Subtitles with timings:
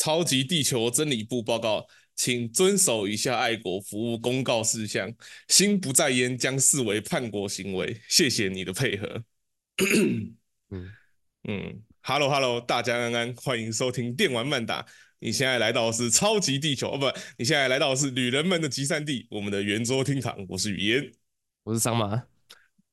[0.00, 5.12] 超级地球真理部报告，请遵守以下爱国服务公告事项，
[5.48, 8.00] 心不在焉将视为叛国行为。
[8.08, 9.22] 谢谢你的配合。
[10.70, 10.90] 嗯
[11.46, 14.86] 嗯，Hello Hello，大家安安，欢迎收听电玩慢打。
[15.18, 17.04] 你现在来到的是超级地球哦，不，
[17.36, 20.34] 你现在来到的是旅人们的集散地，我们的圆桌厅堂。
[20.48, 21.12] 我是雨嫣，
[21.62, 22.22] 我是桑马。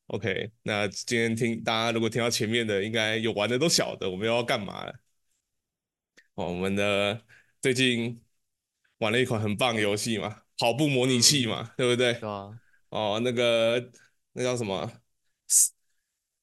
[0.08, 4.94] OK，那今天听大家如果听到前面的，应该有玩的都晓得我们要干嘛了。
[6.38, 7.20] 哦，我们的
[7.60, 8.22] 最近
[8.98, 12.14] 玩了一款很棒的游戏嘛，跑步模拟器嘛，嗯、对不对？
[12.14, 12.60] 对啊。
[12.90, 13.90] 哦，那个
[14.34, 14.88] 那叫什么？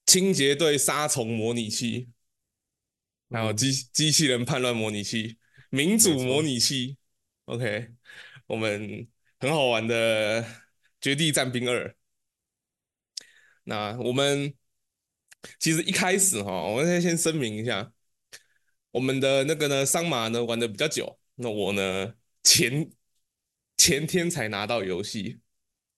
[0.05, 2.09] 清洁队杀虫模拟器，
[3.29, 5.37] 还有机机器人叛乱模拟器，
[5.69, 6.97] 民主模拟器。
[7.45, 7.93] OK，
[8.47, 9.07] 我们
[9.39, 10.43] 很好玩的
[10.99, 11.87] 《绝地战兵二》。
[13.63, 14.53] 那我们
[15.57, 17.93] 其实一开始哈，我们先先声明一下，
[18.95, 22.89] 我们的那个呢，桑马呢玩的比较久，那我呢前
[23.75, 25.37] 前天才拿到游戏，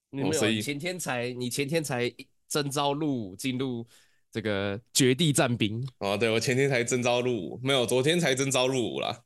[0.09, 2.11] 没有，所以前天才你前天才
[2.49, 3.87] 征召入伍进入
[4.31, 9.23] 这个绝地战兵哦，对，我前天才征召入伍，没有，昨天才征召入伍啦。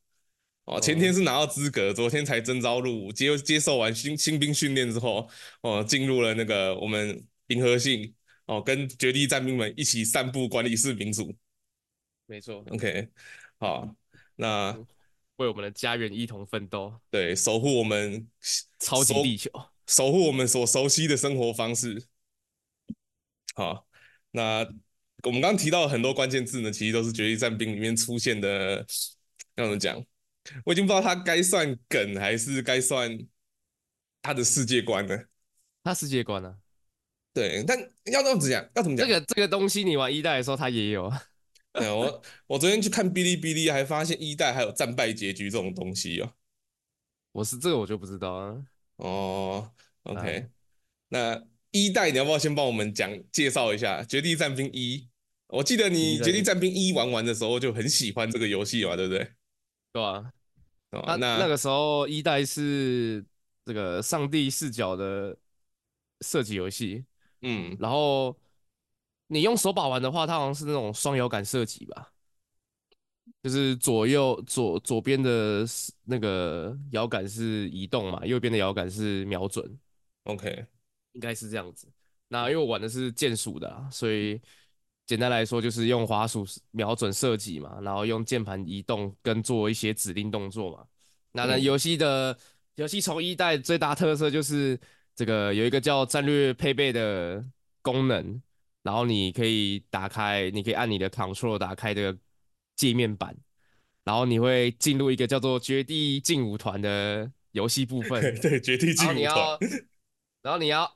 [0.65, 5.29] 哦，前天是拿到资格，昨天才征召入伍，接接受完新新兵训练之后，
[5.61, 8.13] 哦，进入了那个我们银河系。
[8.47, 11.33] 哦，跟绝地战兵们一起散布管理室民主，
[12.25, 12.65] 没错。
[12.71, 13.07] OK，
[13.61, 13.95] 好，
[14.37, 14.75] 那
[15.35, 18.27] 为我们的家园一同奋斗，对，守护我们
[18.79, 19.51] 超级地球，
[19.85, 22.07] 守护我们所熟悉的生活方式。
[23.53, 23.85] 好，
[24.31, 24.67] 那
[25.21, 28.83] 我们刚刚提到很多关键字呢，其实都是绝地战兵里面出现的。
[29.57, 30.03] 要怎么讲？
[30.65, 33.15] 我已经不知道它该算梗还是该算
[34.23, 35.25] 它的世界观了。
[35.83, 36.57] 它世界观呢？
[37.31, 39.07] 对，但要这么讲，要怎么讲？
[39.07, 41.13] 这个这个东西你玩一代的时候，它也有。
[41.79, 46.33] 对，我我昨天去看哔哩哔哩，还发现一代还有战败结局这种东西哦。
[47.31, 48.63] 我是这个我就不知道啊。
[48.97, 49.71] 哦
[50.03, 50.49] ，OK，啊，
[51.07, 54.97] 那一代你要不要先帮我们讲介绍一下《绝地战兵一》？
[55.47, 59.31] 我记得你《绝地战兵一》玩完的时候就很喜欢这个游戏嘛，对不对？
[59.93, 60.31] 对啊。
[60.91, 63.25] 哦，那那个时候一代是
[63.65, 65.37] 这个上帝视角的
[66.19, 67.05] 射击游戏。
[67.43, 68.37] 嗯，然后
[69.31, 72.11] 你用手把玩的话，它好像是那种双摇杆设计吧，
[73.41, 75.65] 就是左右左左边的
[76.03, 79.79] 那个摇杆是移动嘛，右边的摇杆是瞄准。
[80.25, 80.65] OK，
[81.13, 81.87] 应该是这样子。
[82.27, 84.39] 那因为我玩的是键鼠的啊，所以
[85.05, 90.85] 简单来说就是用滑鼠瞄准射击嘛，然后用键盘移动跟做一些指令动作嘛。
[91.31, 92.37] 那那游戏的
[92.75, 94.79] 游戏从一代最大特色就是。
[95.13, 97.45] 这个有一个叫战略配备的
[97.81, 98.41] 功能，
[98.83, 102.17] 然后你可以打开，你可以按你的 Control 打开这个
[102.75, 103.35] 界面板，
[104.03, 108.21] 然后你会进入一个叫做绝地劲舞团的游戏部分。
[108.41, 109.57] 对，绝地劲舞团。
[110.41, 110.91] 然后你要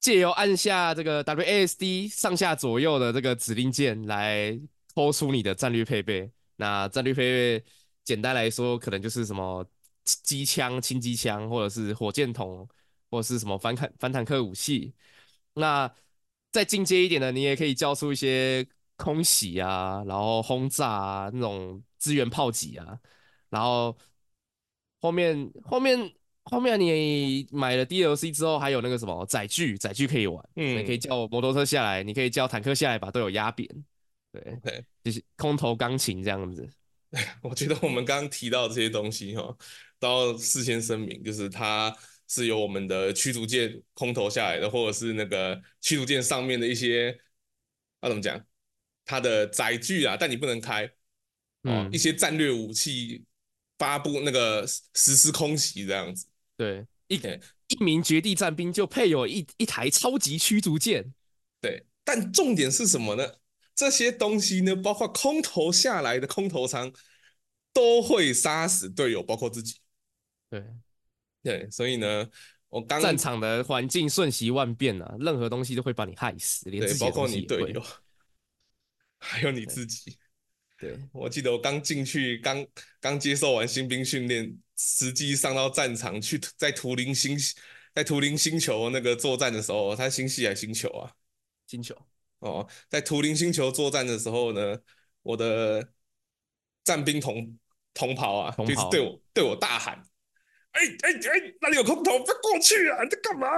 [0.00, 4.58] 借由按下这个 WASD 上下左右的这个指令键来
[4.94, 6.30] 拖出你的战略配备。
[6.56, 7.64] 那战略配备
[8.04, 9.66] 简单来说，可能就是什么
[10.04, 12.68] 机枪、轻机枪，或者是火箭筒。
[13.08, 14.92] 或者是什么反坦反坦克武器，
[15.54, 15.88] 那
[16.52, 22.98] 再进阶一点的，你也可以叫出一些空袭啊，然后轰炸啊那种支援炮击啊，
[23.50, 23.94] 然后
[25.00, 26.12] 后面后面
[26.44, 33.68] 后面你买了 DLC 之后，还有那个什么载具载具可以玩，嗯，你可以叫摩托车下来，你可以叫坦克下来把队友压扁，
[34.32, 36.66] 对.就是空投钢琴这样子。
[37.42, 39.56] 我觉得我们刚刚提到这些东西哦，
[39.98, 41.94] 都要事先声明，就是它。
[42.28, 47.10] 是由我们的驱逐舰空投下来的，或者是那个驱逐舰上面的一些，
[48.00, 48.44] 要、啊、怎么讲？
[49.04, 53.24] 它的载具啊，但你不能开，哦，嗯、一些战略武器
[53.78, 56.26] 发布那个实施空袭这样子。
[56.56, 57.20] 对，一
[57.68, 61.14] 一名绝地战兵就配有一一台超级驱逐舰。
[61.60, 63.36] 对，但重点是什么呢？
[63.76, 66.92] 这些东西呢，包括空投下来的空投舱，
[67.72, 69.76] 都会杀死队友，包括自己。
[70.50, 70.64] 对。
[71.46, 72.28] 对，所以呢，
[72.68, 77.80] 我刚战场的环境瞬息万变啊，任何东西都会把你害死，连自己对，包括你队友，
[79.20, 80.18] 还有你自己。
[80.76, 82.66] 对，对我记得我刚进去，刚
[83.00, 87.38] 刚接受完新兵训练，实际上到战场去，在图灵星，
[87.94, 91.12] 在图灵星球那个作战的时候，他星系还星球啊？
[91.68, 91.96] 星球。
[92.40, 94.76] 哦，在图灵星球作战的时候呢，
[95.22, 95.88] 我的
[96.82, 97.56] 战兵同
[97.94, 100.02] 同袍啊，就是对我对我大喊。
[100.76, 103.02] 哎哎哎，那里有空投，不要过去啊！
[103.02, 103.48] 你在干嘛？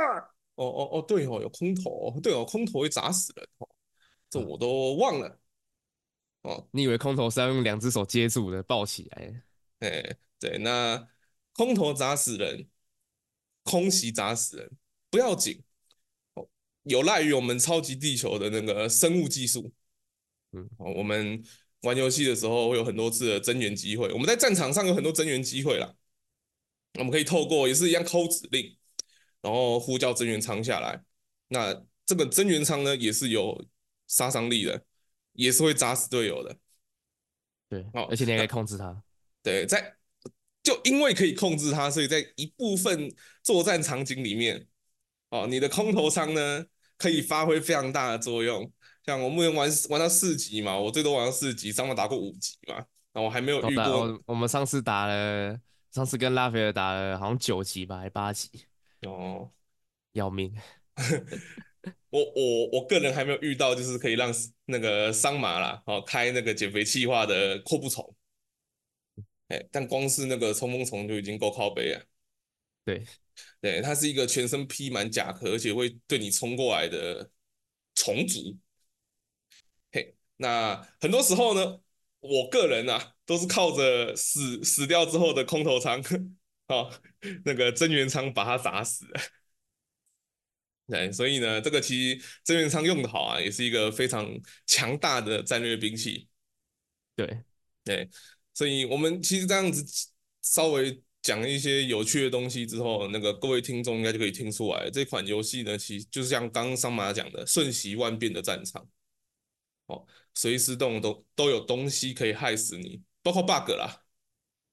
[0.54, 3.68] 哦哦哦，对哦，有空投，对哦，空投会砸死人哦，
[4.30, 5.40] 这我都忘了。
[6.42, 9.42] 哦，你以为空投是要用两只手接住的，抱起来？
[9.80, 11.08] 哎，对，那
[11.54, 12.68] 空投砸死人，
[13.64, 14.70] 空袭砸死人
[15.10, 15.60] 不要紧，
[16.34, 16.48] 哦
[16.84, 19.72] 有赖于我们超级地球的那个生物技术。
[20.52, 21.42] 嗯，我们
[21.82, 25.92] 玩游戏的时候会有很多次的增援机会，我们在战场上有很多增援机会啦。
[26.98, 28.76] 我们可以透过也是一样抠指令，
[29.40, 31.02] 然后呼叫增援舱下来。
[31.48, 31.74] 那
[32.04, 33.64] 这个增援舱呢，也是有
[34.06, 34.82] 杀伤力的，
[35.32, 36.56] 也是会砸死队友的。
[37.68, 39.02] 对，哦，而且你还可以控制它。
[39.42, 39.94] 对，在
[40.62, 44.66] 就因为可以控制它，所以在一部分作战场景里面，
[45.30, 46.64] 哦，你的空投舱呢
[46.96, 48.70] 可以发挥非常大的作用。
[49.06, 52.84] 像我目前玩玩到四级嘛，我最多玩到四级，上面打过五级嘛，
[53.14, 53.84] 那我还没有遇过。
[53.84, 55.58] 我，我们上次打了，
[55.90, 58.66] 上次跟拉斐尔打了，好像九级吧，还八级。
[59.02, 59.50] 哦，
[60.12, 60.54] 要命。
[62.10, 64.32] 我我我个人还没有遇到，就是可以让
[64.64, 68.14] 那个桑麻啦，哦，开那个减肥计划的阔步虫，
[69.48, 72.04] 哎，但光是那个冲锋虫就已经够靠背了。
[72.84, 73.04] 对，
[73.60, 77.30] 对，它是一个全身披满甲壳，而且会对你冲过来的
[77.94, 78.56] 虫族。
[79.92, 81.80] 嘿，那很多时候呢，
[82.28, 86.02] 我个人啊，都是靠着死死掉之后的空投仓，
[86.68, 86.92] 哦，
[87.44, 89.06] 那个增援舱把它砸死。
[90.86, 94.26] 对，所以呢，这个其实增援舱用的好啊，也是一个非常
[94.66, 96.28] 强大的战略兵器。
[97.14, 97.42] 对，
[97.84, 98.08] 对，
[98.54, 99.84] 所以我们其实这样子
[100.40, 108.88] 稍微讲一些有趣的东西之后，那个各位听众应该就可以听出来，这款游戏呢，其实就是像刚刚桑马讲的，瞬息万变的战场，
[109.88, 114.02] 哦，随时动都都有东西可以害死你，包括 bug 啦。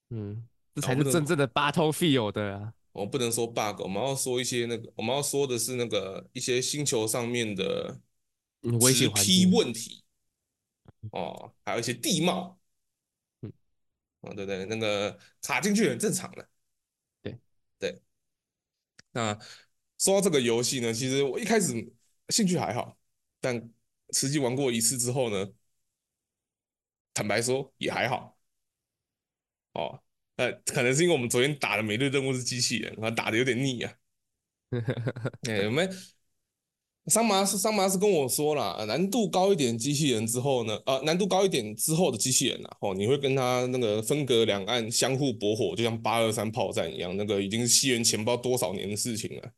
[0.10, 2.74] 嗯，这才是真正的 battlefield 的啊。
[2.92, 8.00] 我不能说 bug，我们要说一些那个，我们要说的是那个一些星球上面的
[8.62, 10.04] 危险批问题，
[11.12, 12.58] 哦，还有一些地貌，
[13.42, 13.52] 嗯，
[14.22, 16.48] 哦，对对，那个卡进去很正常的，
[17.22, 17.38] 对
[17.78, 18.02] 对。
[19.12, 19.38] 那
[19.98, 21.74] 说到这个游戏呢，其实我一开始
[22.30, 22.98] 兴趣还好，
[23.42, 23.70] 但
[24.12, 25.52] 实际玩过一次之后呢，
[27.14, 28.38] 坦白说也还好，
[29.74, 30.02] 哦。
[30.38, 33.94] 呃，可能是因为我们昨天打的每日任务是机器人，然后打的有点腻啊。
[35.48, 35.90] 哎，我们
[37.06, 49.54] 桑麻是桑麻是跟我说了，难度高一点机器人之后呢，呃，难度高一点之后的机器人啊，哦，你会跟他那个分隔两岸相互驳火，就像八二三炮战一样，那个已经是西元前不知道多少年的事情了。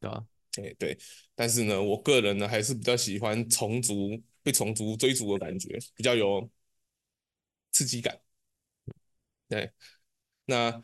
[0.00, 0.22] 对啊，
[0.62, 0.98] 哎对，
[1.34, 6.48] 但是呢，我个人呢还是比较喜欢虫族被虫族追逐的感觉，比较有
[7.72, 8.18] 刺激感。
[9.48, 9.70] 对。
[10.46, 10.82] 那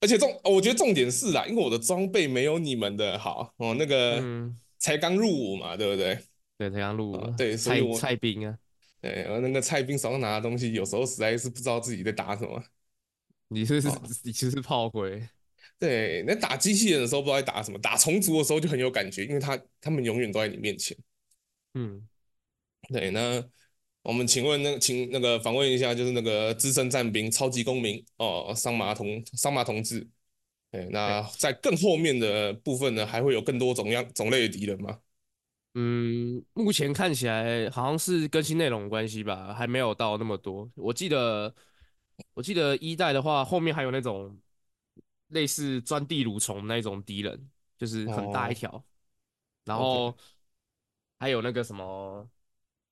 [0.00, 4.22] 而且重，我觉得重点是啦，因为我的装备没有你们的好哦，那个
[4.78, 6.18] 才刚入伍嘛，对不对？
[6.56, 8.56] 对，才刚入伍，哦，对，所以我菜兵啊，
[9.00, 12.62] 对，然后那个菜兵手上拿的东西，有时候实在是不知道自己在打什么。
[13.48, 15.28] 你是，哦、你其实是炮灰。
[15.78, 20.96] 对，那打机器人的时候不知道在打什么，打虫族的时候就很有感觉，因为他他们永远都在你面前。
[21.74, 22.06] 嗯，
[22.92, 23.44] 对，那。
[24.02, 30.08] 我们请问那个，请那个访问一下，就是那个资深战兵、超级公民哦，桑麻同桑麻同志。
[30.70, 34.98] 对，那在更后面的部分呢，还会有更多种样种类的敌人吗？
[35.74, 40.66] 嗯，目前看起来好像是更新内容关系吧，还没有到那么多。
[40.76, 41.54] 我记得，
[42.32, 44.34] 我记得一代的话，后面还有那种
[45.30, 48.84] 类似钻地蠕虫那种敌人，就是很大一条，哦、
[49.64, 50.16] 然后
[51.18, 52.28] 还有那个什么，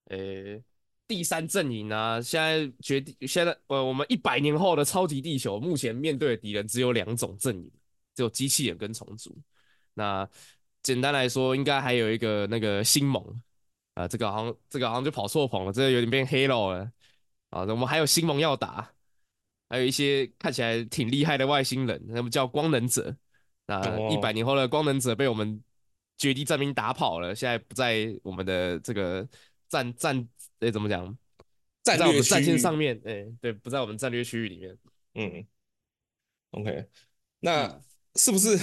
[0.07, 0.62] 诶。
[1.07, 7.73] 第三阵营啊，现在决定现在呃，我们一百年后的超级地球，目前面对的敌人只有两种阵营，
[8.14, 9.35] 只有机器人跟虫族。
[9.95, 10.28] 那
[10.83, 13.25] 简单来说，应该还有一个那个星盟
[13.95, 16.92] 啊、呃，这个好像这个好像就跑错棚了，这个有点变黑了啊。
[17.49, 18.92] 啊，我们还有星盟要打，
[19.69, 23.15] 还有一些看起来挺厉害的外星人，他们叫光能者。
[23.67, 25.63] 那一百年后的光能者被我们
[26.17, 29.29] 绝地战兵打跑了，现在不在我们的这个
[29.69, 30.29] 战战。
[30.59, 31.17] 对，怎么讲？
[31.83, 34.77] 在战线上面，哎，对，不在我们战略区域里面。
[35.15, 35.47] 嗯
[36.51, 36.87] ，OK，
[37.41, 37.81] 那
[38.17, 38.59] 是不是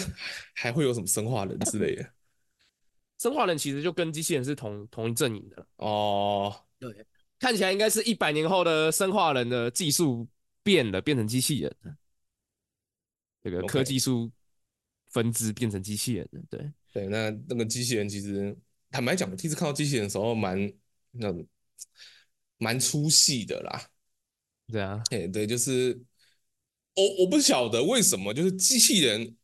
[0.53, 2.05] 还会有什么生化人之类的？
[3.17, 6.53] 生化人其实就跟机器人是同同一阵营的哦。
[6.77, 6.91] 对，
[7.39, 10.27] 看起来应该是一百年后的生化人的技术
[10.65, 11.95] 变了，变成机器人了。
[13.41, 14.29] 这个科技树
[15.11, 16.41] 分支变成机器人了。
[16.49, 18.53] 对对，那那个机器人其实
[18.91, 20.73] 坦白讲，我第一次看到机器人的时候蛮，
[21.11, 21.47] 那种。
[22.57, 23.89] 蛮粗细的啦，
[24.71, 26.01] 对啊，哎，对，就是
[26.95, 29.35] 我我不晓得为什么，就是机器人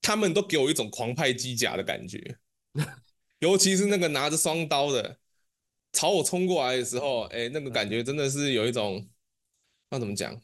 [0.00, 2.38] 他们都给我一种狂派机甲的感觉，
[3.38, 5.20] 尤其是那个拿着双刀的
[5.92, 9.08] 朝我冲过来的时候，哎，那个感觉真的是有一种，
[9.92, 10.40] 那怎么讲？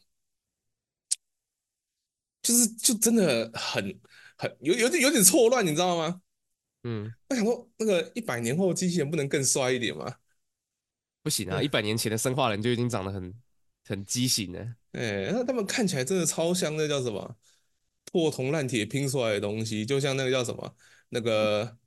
[2.43, 3.99] 就是就真的很
[4.37, 6.21] 很有有点有点错乱，你知道吗？
[6.83, 10.17] 嗯，我想说，那个一百年后机器人不能更帅一点吗？
[11.23, 13.33] 不行啊，一百年前的生化人就已经长得很
[13.85, 14.59] 很畸形了。
[14.91, 17.35] 哎，那他们看起来真的超像那叫什么
[18.11, 20.75] 破铜烂铁拼出来的东西，就像那个叫什么
[21.09, 21.78] 那个。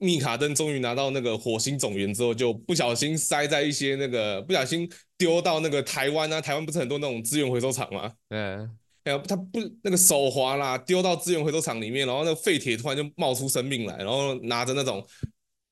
[0.00, 8.12] 密卡登终于拿到那个火星种源之后，就不小心塞在一些那个不小心丢到那个台湾啊，台湾不是很多那种资源回收厂吗？
[8.30, 15.06] 嗯，哎呀，他不那个手滑啦，丢到资源回收厂里面，然后那个废铁突然就冒出生命来，然后拿着那种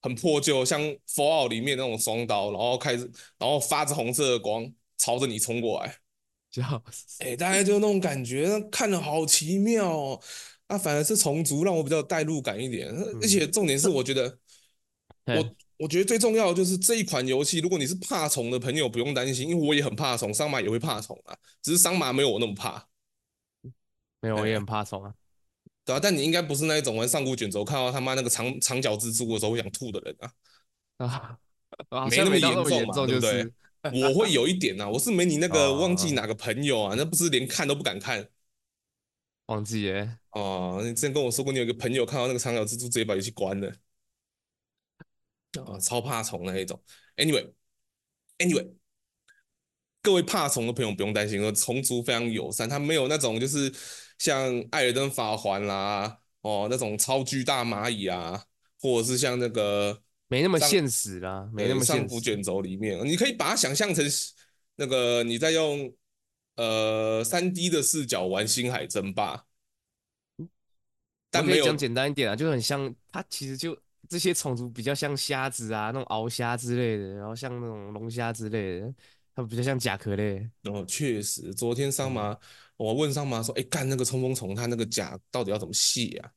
[0.03, 5.97] 很破旧像 Fallout 里面那种双刀，然后开始，然后发着红色的光朝着你冲过来，
[6.51, 7.25] 笑死！
[7.25, 10.21] 哎，大概就那种感觉，看着好奇妙哦。
[10.71, 12.89] 那、啊、反而是虫族让我比较有代入感一点，
[13.21, 14.39] 而且重点是，我觉得
[15.27, 22.87] 我我觉得最重要的就是这一款游戏，如果你是怕虫的朋友，不用担心，因为我也很怕虫，桑马也会怕虫啊，只是桑马没有我那么怕。
[24.21, 25.13] 没有，我也很怕虫啊。
[25.85, 31.39] 对啊，但你应该不是那一种玩上古卷轴看到他妈那个长长脚蜘蛛的时候会想吐的人啊。
[31.89, 33.53] 啊， 没那么严重嘛，对不对？
[33.83, 38.29] 我会有一点啊，我是没你那个忘记 哪个朋友啊，那不是连看都不敢看。
[39.51, 43.69] 忘记耶哦，你之前跟我说过，你有个朋友看到那个长脚蜘蛛，直接把游戏关了。
[45.67, 46.81] 啊，超怕虫的那一种。
[47.17, 48.73] Anyway，Anyway，
[50.01, 53.75] 各位怕虫的朋友不用担心，说虫族非常友善，它没有那种就是
[54.19, 58.45] 像艾尔登法环啦，哦那种超巨大蚂蚁啊，
[58.81, 64.07] 或者是像那个没那么现实啦，没那么上古卷轴里面，你可以把它想象成
[64.77, 65.93] 那个你在用。
[66.61, 69.35] 呃，三 D 的视角玩《星海争霸》，
[71.31, 73.75] 但没有讲简单一点啊，就很像它，其实就
[74.11, 78.95] 这些虫族比较像虾子啊，那种鳌虾之类的，然后像那种龙虾之类的，
[79.35, 80.47] 它比较像甲壳类。
[80.65, 82.39] 哦，确实，昨天上麻，嗯、
[82.77, 86.31] 我问上麻说，哎，干那个冲锋虫，它那个甲到底要怎么卸啊？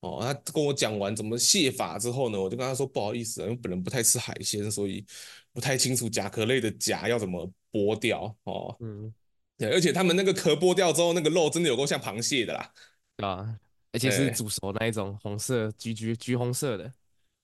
[0.00, 5.06] 哦，他跟我讲完怎么卸法之后呢，我就跟他说不好意思啊，因为本人不太吃海鲜，所以
[5.52, 8.76] 不太清楚甲壳类的甲要怎么剥掉哦。
[8.80, 9.14] 嗯。
[9.58, 12.72] 对，而且他们那个壳剥掉之后，那个肉真的有够像螃蟹的啦，
[13.16, 13.58] 啊，
[13.90, 16.92] 而且是煮熟那一种红色，橘橘橘红色的。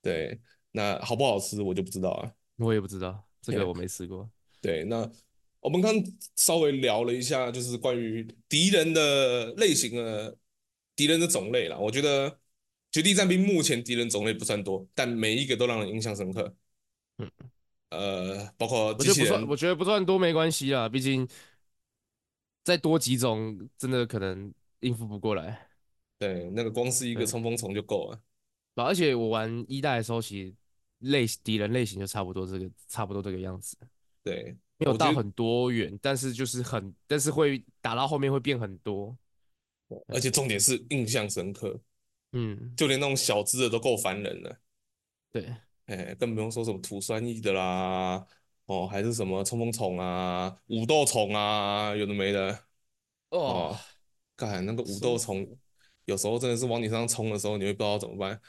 [0.00, 0.38] 对，
[0.70, 2.32] 那好不好吃我就不知道了。
[2.58, 4.30] 我也不知道，这个我没吃过。
[4.60, 5.10] 对，那
[5.58, 5.92] 我们刚
[6.36, 10.36] 稍微聊了一下，就是关于敌人的类型的
[10.94, 11.76] 敌人的种类啦。
[11.76, 12.30] 我觉得
[12.92, 16.54] 《绝地战兵》目前敌人种类不算多，但每一个都让人印象深刻。
[17.18, 17.30] 嗯，
[17.90, 21.28] 呃，包括我觉得不算，我觉得不算多没关系啊，毕竟。
[22.64, 25.68] 再多几种，真的可能应付不过来。
[26.18, 28.20] 对，那个光是一个冲锋虫就够了。
[28.76, 30.54] 而且我玩一代的时候，其实
[31.00, 33.76] 类敌人类型就差不多这个，差不多这个样子。
[34.22, 39.16] 对，没有到很多元，但是就是很，但是会打到后面会变很多。
[40.08, 41.78] 而且重点是印象深刻。
[42.32, 44.58] 嗯，就连那种小只的都够烦人了。
[45.30, 45.54] 对，
[45.86, 48.26] 哎，更不用说什么土酸液的啦。
[48.66, 52.58] 哦，还是什么冲锋虫啊、武斗虫啊，有的没的。
[53.30, 53.76] 哦，
[54.36, 55.46] 干那个武斗虫，
[56.06, 58.40] 有时候真的是往你身上冲的时候，你会不知道怎么办。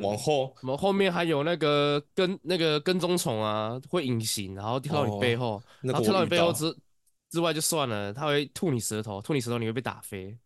[0.00, 6.76] 往后，我们后面还有那个跟那个跟踪虫啊，会隐形，然后跳到你背后，然后跳到你背后之
[7.30, 10.38] 之外就算了，它会吐你舌头，吐你舌头你会被打飞。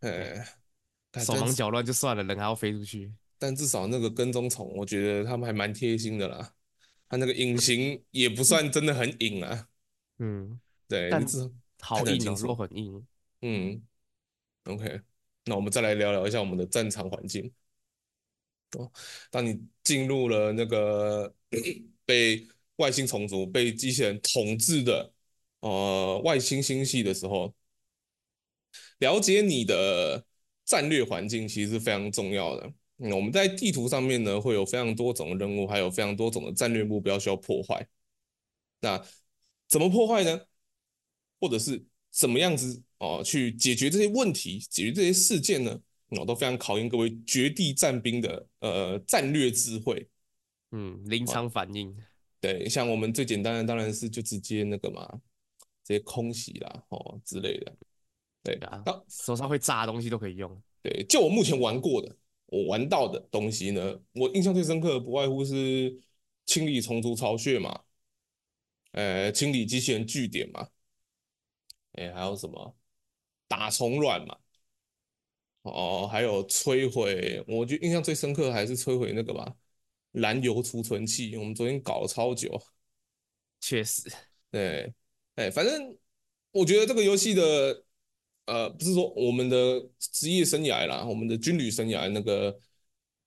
[0.00, 0.44] 哎，
[1.24, 3.10] 手忙脚乱就算了，人还要飞出去。
[3.38, 6.52] 但至少那个跟踪虫，我觉得他们还蛮贴心的啦。
[7.14, 9.68] 他那个隐形也不算真的很隐啊，
[10.18, 13.06] 嗯，对，但是好硬，有时候很硬，
[13.42, 13.80] 嗯
[14.64, 15.00] ，OK，
[15.44, 17.52] 那我们再来聊聊一下我们的战场环境。
[18.76, 18.90] 哦，
[19.30, 21.32] 当你进入了那个
[22.04, 22.44] 被
[22.76, 25.12] 外星虫族、被机器人统治的
[25.60, 27.54] 呃外星星系的时候，
[28.98, 30.26] 了解你的
[30.64, 32.72] 战略环境其实是非常重要的。
[33.04, 37.86] 嗯，我们在地图上面呢，会有非常多种的任务，还有非常多种的战略目标需要破坏。
[38.80, 38.98] 那
[39.68, 40.40] 怎么破坏呢？
[41.38, 45.78] 或者是怎么样子哦，去解决这些问题，解决这些事件呢？
[46.08, 50.08] 哦，都非常考验各位绝地战兵的呃战略智慧。
[50.70, 51.90] 嗯，临场反应。
[51.90, 51.94] 哦。
[52.40, 55.06] 对，像我们最简单的当然是就直接那个嘛，
[55.84, 57.76] 直接空袭啦，哦之类的。
[58.42, 60.62] 对啊，手上会炸的东西都可以用。
[60.82, 62.16] 对，就我目前玩过的。
[62.54, 66.00] 我玩到的东西呢，我印象最深刻的不外乎是
[66.46, 67.82] 清理虫族巢穴嘛，
[68.92, 70.68] 呃，清理机器人据点嘛，
[71.94, 72.76] 哎，还有什么？
[73.48, 74.38] 打虫卵嘛，
[75.62, 79.56] 哦，还有摧毁，我觉得印象最深刻的还是摧毁那个吧，
[80.12, 82.62] 燃油储存器，我们昨天搞了超久，
[83.60, 84.08] 确实，
[84.52, 84.94] 对，
[85.34, 85.98] 哎，反正
[86.52, 87.84] 我觉得这个游戏的
[88.46, 92.54] 呃，不是说我们的职业生涯啦，我们的军旅生涯那个，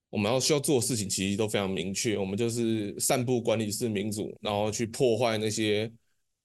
[0.09, 5.91] 我们要需要做的事情其实都非常明确，我们就是散布管理式民主，然后去破坏那些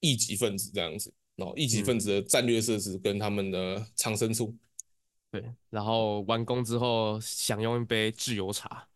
[0.00, 4.56] 异己分子这样子，然后异己分子的战略设施跟他们的藏身处，
[5.30, 8.88] 对，然后完工之后享用一杯自由茶，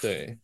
[0.00, 0.38] 对，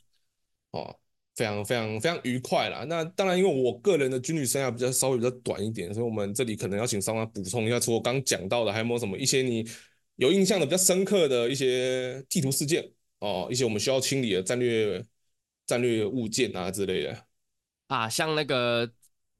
[0.70, 0.98] 哦。
[1.38, 2.84] 非常非常非常愉快啦。
[2.88, 9.64] 那当然，因为我个人的军旅生涯比较稍微比较短一点，所以我们这里可能要请上官补充一下，除了我刚讲到的，还有没有什么一些你
[10.16, 12.90] 有印象的比较深刻的一些地图事件
[13.20, 15.00] 哦，一些我们需要清理的战略
[15.64, 17.24] 战略物件啊之类的
[17.86, 18.90] 啊，像那个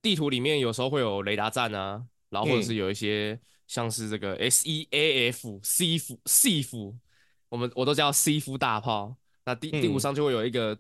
[0.01, 2.01] 地图里面有时候会有雷达站啊，
[2.31, 3.37] 然后或者是有一些
[3.67, 6.95] 像是这个 SEAF、SEAF、SEAF，
[7.49, 9.17] 我们我都叫 SEAF 大炮。
[9.45, 10.79] 那第第五上就会有一个。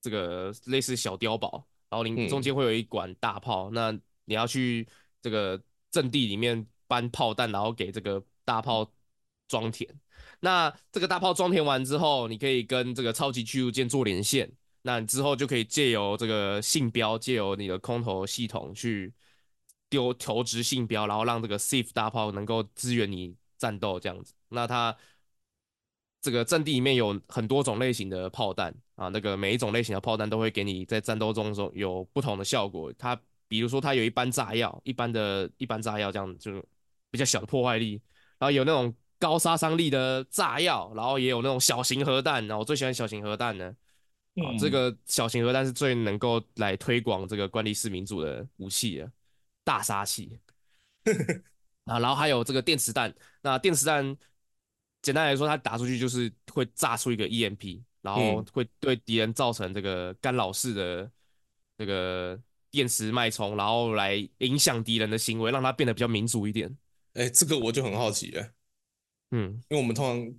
[0.00, 3.92] 这个类似小碉堡，然后你中间会有一管大炮，嗯、那
[4.24, 4.86] 你要去
[5.20, 8.90] 这个阵地里面搬炮弹，然后给这个大炮
[9.48, 9.88] 装填。
[10.40, 14.50] 那这个大炮装填完之后，你可以跟这个超级驱逐舰做连线，
[14.82, 19.12] 那你之后就可以借由这个信标，借由你的空投系统去
[19.90, 24.32] 丢投掷信标，然后让这个 SEAF 大炮能够支援你战斗这样子。
[24.48, 24.96] 那它
[26.20, 28.74] 这个阵地里面有很多种类型的炮弹。
[28.96, 32.92] 啊，那个每一种类型的炮弹都会给你在战斗中中有不同的效果。
[32.98, 36.62] 它比如说它有一般炸药，一般的一般炸药这样就
[37.10, 37.92] 比较小的破坏力，
[38.38, 42.46] 然后有那种高杀伤力的炸药，然后也有那种小型核弹。
[42.46, 43.74] 然后我最喜欢小型核弹呢。
[44.34, 49.10] 啊，这个小型核弹是最能够来推广这个管理式民主的武器的
[49.64, 50.38] 大杀器。
[51.86, 53.14] 啊，然后还有这个电磁弹。
[53.40, 54.14] 那电磁弹
[55.02, 57.82] 简单来说，它打出去就是会炸出一个 EMP。
[58.02, 61.10] 然后会对敌人造成这个干扰式的
[61.76, 66.74] 这个电磁脉冲，然后来影响敌人的行为，让他变得比较民主一点。
[67.12, 68.52] 哎，这个我就很好奇了。
[69.32, 70.34] 嗯，因为我们通常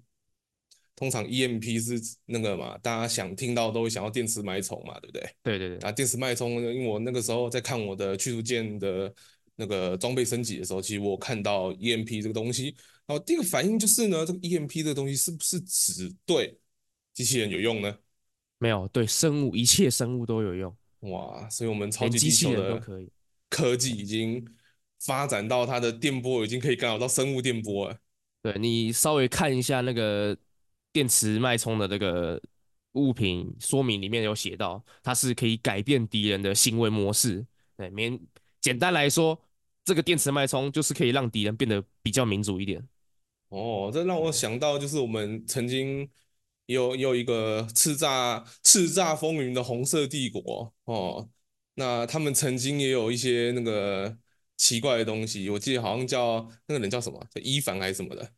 [0.95, 5.35] 通常 EMP 是那个嘛，大家想听到都会想要电磁脉冲嘛，对不对？
[5.43, 5.77] 对对对。
[5.87, 9.13] 啊，电磁脉冲，因为我那个时候在看我的驱逐舰的
[9.55, 12.75] 那个装备升级的时候，其实我看到 EMP 这个东西，
[13.11, 16.57] 然后第一个反应就是呢，这个 EMP 这个东西是不是只对？
[17.13, 17.93] 机器人有用呢？
[18.57, 20.73] 没有，对生物，一切生物都有用。
[21.01, 22.81] 哇，所以我们超级地球的
[23.49, 24.45] 科技已经
[25.01, 27.97] 发展到它的电波已经可以干扰到生物电波了。
[28.41, 30.37] 对，你稍微看一下那个
[30.93, 32.41] 电磁脉冲的这个
[32.93, 37.45] 物品说明里面有写到，它是可以改变敌人的行为模式。
[37.75, 38.17] 对，免
[38.61, 39.37] 简单来说，
[39.83, 42.87] 这个电磁脉冲就是可以让敌人变得比较民主一点。
[43.51, 46.09] 哦，这让我想到就是我们曾经。
[46.67, 51.29] 有有一个叱咤叱咤风云的红色帝国哦，
[51.73, 54.17] 那他们曾经也有一些那个
[54.55, 58.31] 奇怪的东西，我记得好像叫那个人叫什么，叫伊凡还是什么的，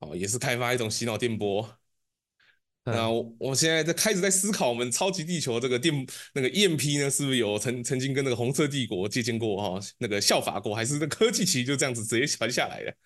[0.00, 1.78] 哦，也是开发一种洗脑电波。
[2.84, 5.94] 嗯、那我我现在在开始在思考，我们超级地球这个电
[6.34, 12.96] 那个 EMP 呢，是不是有曾曾经跟那个红色帝国借鉴过哈、哦，那个效法过，还是那科技其实就这样子直接传下来的？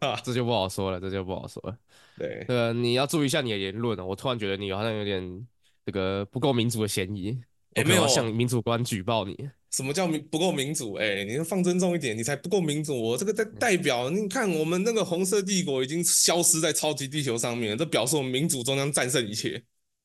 [0.00, 1.78] 啊， 这就不好说了，这就不好说了。
[2.18, 3.98] 对，呃，你要注意一下你的言论。
[4.06, 5.46] 我突然觉得你好像有点
[5.84, 7.38] 这个不够民主的嫌疑。
[7.76, 9.36] 我，没有向民主官举报你。
[9.70, 10.94] 什么叫民不够民主？
[10.94, 12.98] 哎，你放尊重一点，你才不够民主。
[12.98, 19.62] 我这个代代表，你看我们那个红色帝国已经消失在超级地球上面，这表示我们民主终将战胜一切。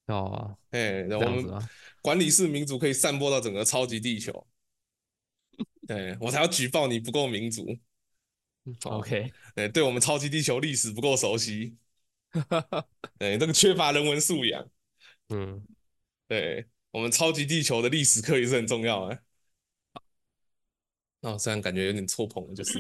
[0.07, 1.45] 哦，哎，我们
[2.01, 4.45] 管理式民主可以散播到整个超级地球。
[5.88, 7.65] 对，我才要举报你不够民主。
[8.86, 11.76] OK， 对，对我们超级地球历史不够熟悉，
[13.17, 14.69] 对，这个缺乏人文素养，
[15.30, 15.65] 嗯，
[16.28, 19.24] 对我们超级地球的历史课也是很重要的。
[21.21, 22.80] 哦，虽然感觉有点错捧，就是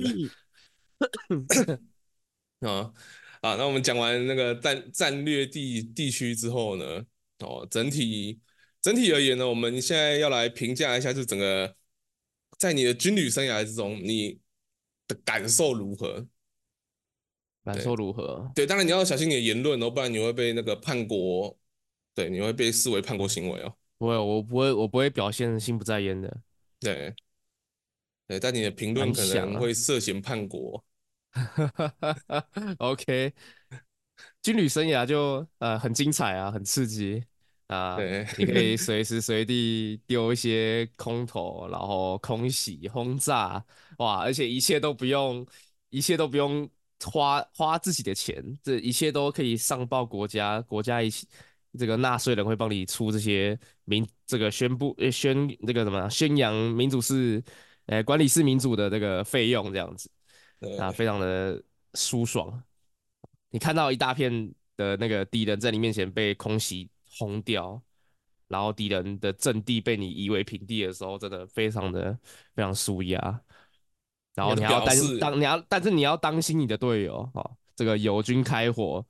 [2.59, 2.93] 啊
[3.41, 7.03] 啊， 那我们讲完那个战战略地地区之后呢，
[7.39, 8.39] 哦，整体
[8.81, 11.75] 整体而言呢，我们现在要来评价一下，就整个
[12.59, 14.39] 在你的军旅生涯之中，你。
[15.13, 16.25] 感受如何？
[17.63, 18.51] 感受如何？
[18.55, 21.55] 对，当然你要小心你的言论哦，不然你会被那个叛国，
[22.15, 23.77] 对，你会被视为叛国行为哦。
[23.99, 26.41] 不会，我不会，我不会表现心不在焉的。
[26.79, 27.13] 对，
[28.27, 30.83] 对，但你的评论可能会涉嫌叛国。
[31.31, 32.43] 啊、
[32.79, 33.31] OK，
[34.41, 37.23] 军旅生涯就呃很精彩啊，很刺激。
[37.71, 43.63] 啊，对你可以随时随地丢一些空投，然后空袭轰炸，
[43.97, 44.19] 哇！
[44.19, 45.45] 而且一切都不用，
[45.89, 46.69] 一切都不用
[47.05, 51.25] 花花自己的钱，这一切都可以上报国家，国家一起
[51.79, 57.41] 这个纳税人会帮你出这些民这个宣布呃宣这个什么宣扬民主是
[57.85, 60.11] 呃管理是民主的这个费用这样子。
[60.77, 62.61] 啊，非常的舒爽。
[63.49, 67.81] 你看到一大片的那个敌人在你面前被空袭轰掉，
[68.47, 72.17] 然后敌人的阵地被你夷为平地的时候，真的非常的
[72.53, 73.41] 非常舒压。
[74.33, 77.57] 然后你要担当你要，但是你要当心你的队友哦。
[77.75, 79.03] 这个友军开火，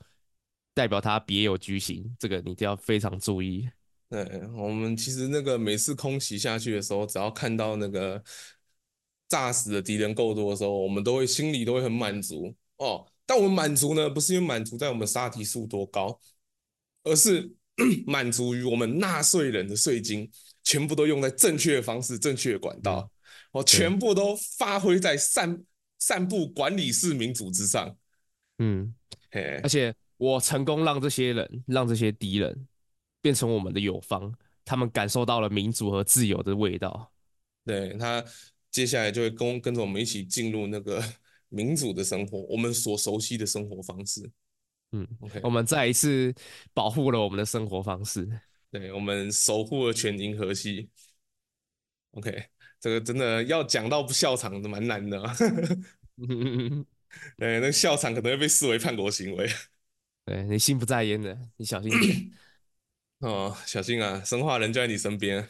[0.73, 3.69] 代表他别有居心，这个你就要非常注意。
[4.09, 4.23] 对，
[4.55, 8.23] 我们其实那个每次空袭下去的时候，只要看到那个
[9.27, 13.05] 炸死的敌人够多的时候，我们都会心里都会很满足哦。
[13.25, 16.19] 但我们满足呢，不是因为满足在我们杀敌数多高，
[17.03, 17.53] 而是
[18.07, 20.29] 满足于我们纳税人的税金
[20.63, 23.09] 全部都用在正确的方式、正确的管道，
[23.51, 25.63] 哦，全部都发挥在散
[25.99, 27.95] 散布管理式民主之上。
[28.59, 28.93] 嗯，
[29.63, 32.67] 而且我成功让这些人、让这些敌人
[33.21, 37.11] 变成我们的友方，他们感受到了民主和自由的味道。
[37.65, 38.23] 对，他
[38.69, 41.03] 接下来就会跟跟着我们一起进入那个。
[41.53, 44.21] 民主的生活，我们所熟悉的生活方式。
[44.91, 46.33] 嗯，OK，我们再一次
[46.73, 48.27] 保护了我们的生活方式。
[48.69, 50.89] 对，我们守护了全银河系。
[52.11, 52.45] OK，
[52.79, 55.21] 这个真的要讲到不笑场的蛮难的。
[57.37, 59.49] 对，那个笑场可能会被视为叛国行为。
[60.25, 62.31] 对，你心不在焉的，你小心一点。
[63.19, 65.49] 哦，小心啊，生化人就在你身边。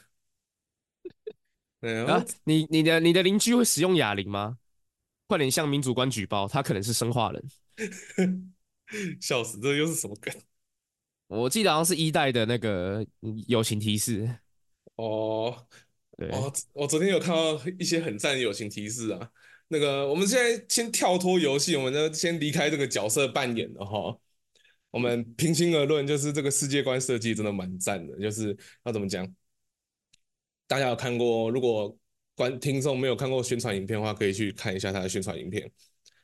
[1.79, 4.59] 对啊，你你的你的邻居会使用哑铃吗？
[5.27, 7.43] 快点向民主官举报，他可能是生化人。
[9.21, 10.33] 笑死，这又是什么梗？
[11.27, 13.05] 我记得好像是一代的那个
[13.47, 14.29] 友情提示。
[14.95, 15.65] 哦，
[16.17, 19.31] 对哦，我昨天有看到一些很赞的友情提示啊。
[19.69, 24.19] 那个，我们现在先跳脱游戏，我们呢先离开这个角色扮演了哈。
[24.89, 28.19] 我们平心而论，就是这个世界观设计真的蛮赞的。
[28.19, 29.25] 就是要怎么讲？
[30.67, 31.49] 大家有看过？
[31.49, 31.97] 如果
[32.35, 35.71] 观听众没有看过宣传影片的话，可以去看一下他的宣传影片。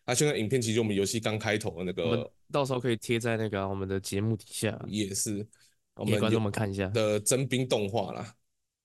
[0.08, 5.46] 他宣传影片其实我们游戏刚开头的那个，到时候可以贴在那个、啊、我们的节目底下，也是
[5.96, 8.34] 我们观众们看一下的征兵动画啦。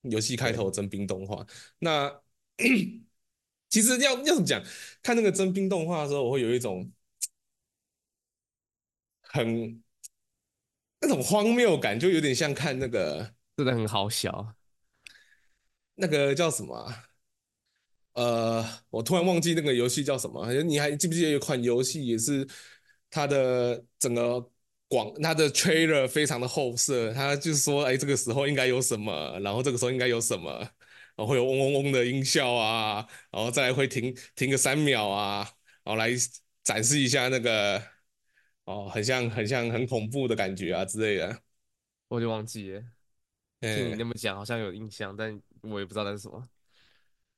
[0.03, 1.47] 游戏开头征兵动画，
[1.79, 2.13] 那
[3.71, 4.61] 其实要要怎么讲？
[5.01, 6.91] 看那个征兵动画的时候，我会有一种
[9.21, 9.81] 很
[11.01, 14.57] 那种荒谬感，就有点像看那个，真的很好笑。
[15.95, 17.05] 那个叫什么、啊？
[18.15, 20.53] 呃，我突然忘记那个游戏叫什么。
[20.63, 22.47] 你还记不记得有款游戏也是
[23.11, 24.39] 它的整个
[24.89, 30.51] 广，它的 trailer 非常的厚色，它就是说，哎，这个时候应该有什么，然后这个时候应该有什么，
[31.17, 35.49] 然后会有嗡嗡嗡的音效啊，然后再来会停停个三秒啊，
[35.83, 36.11] 然后来
[36.63, 37.83] 展示一下那个
[38.65, 41.43] 哦，很像很像很恐怖的感觉啊之类的。
[42.09, 42.83] 我就忘记了，
[43.61, 46.47] 听你那么讲，好像有印象，但我也不知道那是什么。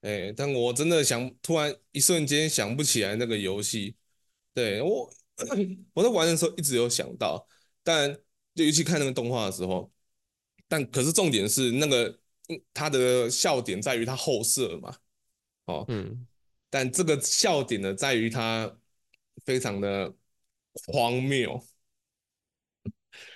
[0.05, 3.97] 哎，但我真的想，突然一瞬间想不起来那个游戏。
[4.53, 5.11] 对，我，
[5.95, 7.49] 我在玩的时候一直有想到，
[7.83, 8.15] 但
[8.55, 9.91] 就尤其看那个动画的时候，
[10.69, 12.19] 但可是重点是那个
[12.75, 14.95] 它的笑点在于它后设嘛，
[15.65, 16.27] 哦，嗯，
[16.69, 18.79] 但这个笑点呢，在于它
[19.47, 20.15] 非常的
[20.87, 21.59] 荒谬。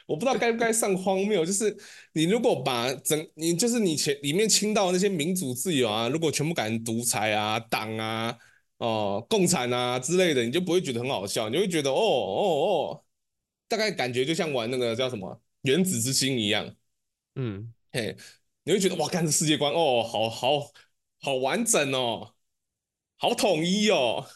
[0.07, 1.77] 我不知道该不该上荒谬，就是
[2.13, 8.37] 你如果把整你就是你前里面倾倒那些民主自由啊，如果全部改成独裁啊、党啊、
[8.79, 12.43] 哦、共产啊之类的，你就不会觉得很好笑，你会觉得哦哦
[12.97, 13.05] 哦，
[13.69, 16.75] 大概感觉就像玩那个叫什么《原子之心》一样，
[17.35, 18.17] 嗯，嘿，
[18.65, 20.71] 你会觉得哇，看这世界观哦，好好
[21.21, 22.35] 好完整哦，
[23.17, 24.27] 好统一哦。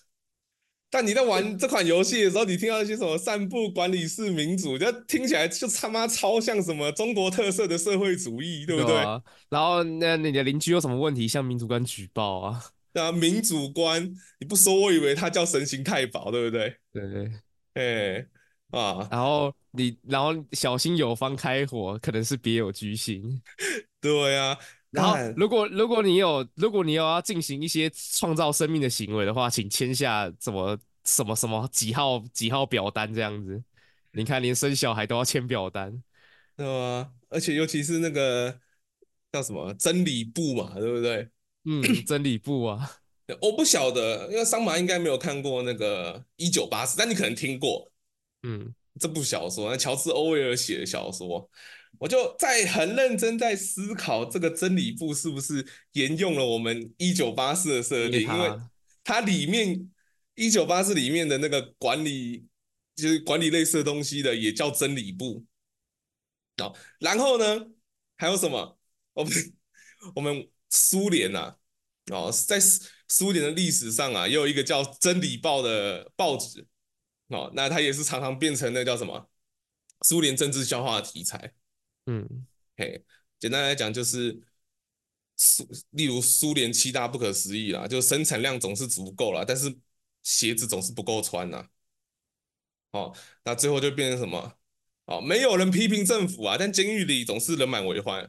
[0.93, 8.95] 但你在玩这款游戏的时候，你听到一些什么散步管理式民主，就听起来就他妈超像什么中国特色的社会主义， 对不对？
[8.99, 12.63] 啊、然后那你的邻居有什么问题，向民主官举报啊？
[12.93, 16.77] 对啊，民主官，你不说我以为他叫神行太保，对不对？
[16.93, 17.25] 对对，
[17.73, 18.27] 哎、欸、
[18.73, 23.41] 啊，然后你然后小心有方开火，可能是别有居心。
[23.99, 24.59] 对啊。
[24.93, 33.63] 然后，如果如果你有如果你有要进行一些创造生命的行为的话，请签下什么什么什么几号几号表单这样子。
[34.13, 36.03] 你看，连生小孩都要签表单，
[36.55, 37.11] 对吗？
[37.31, 38.61] 而且尤其是那个
[39.33, 41.27] 叫什么真理部嘛，对不对？
[41.65, 42.99] 嗯， 真理部啊。
[43.41, 47.91] 我不晓得，因为桑麻应该没有看过那个一九八四，但你可能听过。
[48.43, 51.49] 嗯，这部小说，那乔治·欧威尔写的小说。
[51.99, 58.51] 我就在很认真在思考这个真理部是不是沿用了我们一九八四的设定，因为
[59.05, 59.91] 它里面
[60.35, 62.45] 一九八四里面的那个管理
[62.97, 65.45] 就是管理类似的东西的也叫真理部。
[66.59, 67.67] 好，然后呢
[68.17, 68.79] 还有什么？
[69.15, 69.33] 我们
[70.15, 71.57] 我们苏联啊，
[72.11, 72.59] 哦，在
[73.07, 76.67] 苏联的历史上啊，也有一个叫《真理报》的报纸
[77.29, 79.29] 哦，那它也是常常变成那叫什么
[80.01, 81.53] 苏联政治笑话的题材。
[82.07, 83.05] 嗯，嘿，
[83.39, 84.41] 简单来讲就是
[85.37, 89.77] 苏，例如苏联七大不可思议啦，就生产量总是足够啦，但是
[90.23, 91.69] 鞋子总是不够穿呐。
[92.93, 94.59] 哦，那最后就变成什么？
[95.07, 98.23] 哦，没有人批评政府啊，但监狱里总是人满为患，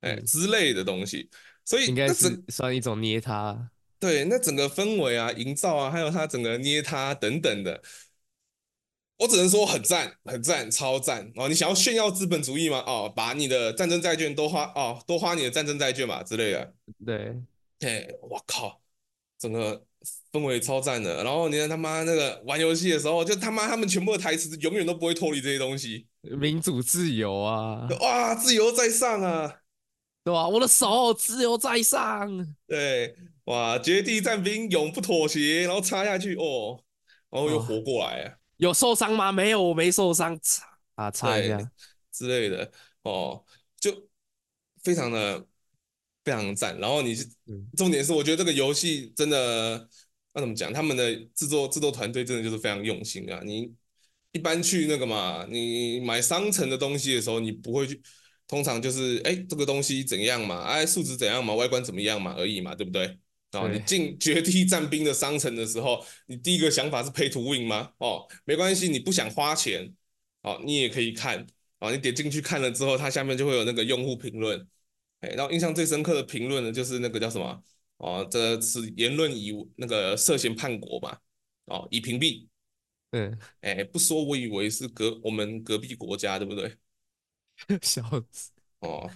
[0.00, 1.30] 哎、嗯、之类的东西。
[1.64, 7.82] 所以应该是算一种捏他，对，那整个氛围啊、营造啊，还有他整个捏他等等的，
[9.18, 11.48] 我只能说很赞、很赞、超赞哦！
[11.48, 12.82] 你想要炫耀资本主义吗？
[12.86, 16.72] 哦，把你的战争债券都花哦，多花你的战争债券嘛之类的。
[17.04, 17.34] 对，
[17.80, 18.80] 哎，我靠，
[19.38, 19.84] 整个
[20.30, 21.24] 氛围超赞的。
[21.24, 29.62] 然后你看他妈那个玩游戏的时候，就他妈他们全部的台词永远都不会脱离这些东西，民主自由啊，哇，自由在上啊！
[30.22, 30.46] 对吧？
[30.46, 32.54] 我的手自由在上。
[32.66, 33.78] 对，哇！
[33.78, 36.78] 绝地战兵永不妥协，然后插下去，哦，
[37.30, 38.34] 然后又活过来啊！
[38.58, 39.32] 有受伤吗？
[39.32, 40.38] 没有，我没受伤。
[40.40, 41.58] 擦啊，擦一下
[42.12, 42.70] 之类的，
[43.02, 43.42] 哦，
[43.80, 44.08] 就
[44.82, 45.44] 非常的
[46.22, 46.78] 非常赞。
[46.78, 47.26] 然后你是，
[47.76, 49.88] 重点是，我觉得这个游戏真的，
[50.34, 50.72] 那怎么讲？
[50.72, 53.40] 他们的制作制作团队真的就是非常用心啊！
[53.44, 53.72] 你
[54.32, 58.00] 一般去那个嘛，你买商城的东西的时候，你不会去。
[58.48, 60.62] 通常就是哎，这个东西怎样嘛？
[60.62, 61.54] 哎，数值怎样嘛？
[61.54, 62.34] 外观怎么样嘛？
[62.34, 63.18] 而已嘛，对不对？
[63.52, 67.92] 哦，你进 绝地战兵的商城的时候，你第一个想法是 pay to win 吗？
[67.98, 69.92] 哦，没关系，你不想花钱，
[70.42, 71.46] 哦，你也可以看，
[71.78, 74.68] 哦，你点进去看了之后，它下面就会有那个用户评论，
[75.20, 77.62] 哎，然后印象最深刻的评论呢，就是那个叫什么？
[77.96, 81.18] 哦，这是言论以那个涉嫌叛国嘛？
[81.64, 82.46] 哦，已屏蔽。
[83.12, 86.76] 嗯，哎，不说我以为是隔我们隔壁国家，对不对？
[87.82, 89.10] 笑死哦，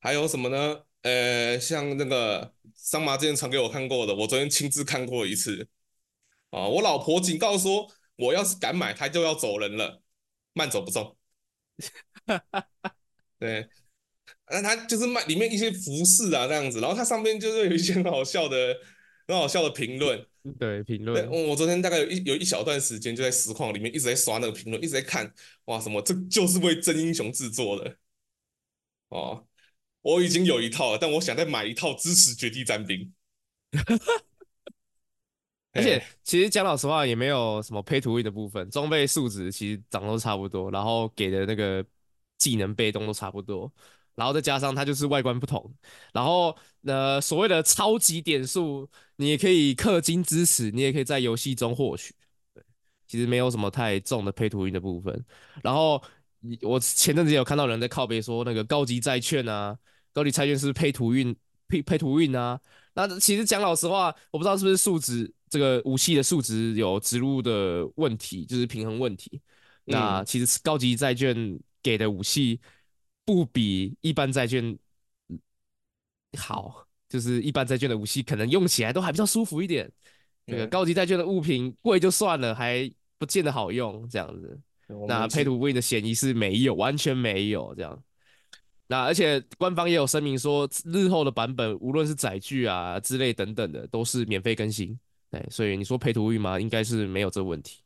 [0.00, 0.82] 还有什么呢？
[1.02, 5.68] 呃，像那个桑麻之前传给我看过的，我昨天亲自看过一次。
[6.50, 10.02] 啊、哦，我老婆警告说，我要是敢买，她就要走人了，
[10.52, 11.16] 慢走不送。
[13.38, 13.66] 对，
[14.50, 18.76] 那他就是卖里面一些服饰啊这样子，然后它上面就是有一些很好笑的、
[19.26, 20.26] 很好笑的评论。
[20.58, 21.30] 对，评论。
[21.48, 25.32] 我昨天大概有一有一小段时间就在实况里面一直在刷那个评论，一直在看，
[25.64, 27.96] 哇，什么这就是为真英雄制作的
[29.08, 29.46] 哦！
[30.02, 33.12] 我已经有一套了，但我想再买一套支持绝地战兵。
[35.72, 41.84] 而且其实讲老实话，也没有什么 pay to win 的部分，装备数值其实长得都差不多，然后给的那个
[42.38, 43.72] 技能被动都差不多。
[44.16, 45.72] 然后再加上它就是外观不同，
[46.12, 52.14] 然后呃所谓的超级点数，你也可以氪金支持，你也可以在游戏中获取。
[53.06, 55.24] 其实没有什么太重的 pay to win 的部分。
[55.62, 56.02] 然后
[56.62, 59.76] 我前阵子有看到人在靠背说那个高级债券啊，
[60.12, 62.60] 高级债券是 pay to win，pay pay to win 啊。
[62.94, 69.40] 那其实讲老实话，我不知道是不是数值这个武器的数值有植入的问题，就是平衡问题。
[69.86, 72.60] 嗯、那其实高级债券给的武器。
[73.22, 74.76] 不比一般债券
[76.36, 79.88] 好，就是一般债券的武器可能用起来都还比较舒服一点。
[80.46, 84.58] 那个高级债券的物品贵就算了，还不见得好用这样子。
[85.06, 88.02] 那 Pay to Win 的嫌疑是没有，完全没有这样。
[88.86, 94.98] 那而且官方也有声明说，日后的版本无论是载具啊之类等等的，都是免费更新。
[95.30, 96.58] 对，所以你说 Pay to Win 吗？
[96.58, 97.80] 应该是没有这个问题。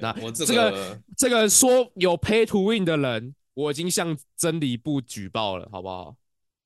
[0.00, 3.34] 那我这个、这个、说有 Pay to Win 的人。
[3.52, 6.16] 我已经向真理部举报了，好不好？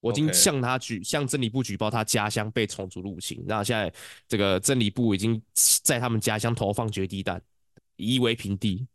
[0.01, 3.43] 我已经向他举.向真理部举报他家乡被虫族入侵。
[3.47, 3.93] 那现在
[4.29, 5.41] 这个真理部已经
[5.83, 7.43] 在他们家乡投放决地弹，
[7.97, 8.87] 夷为平地。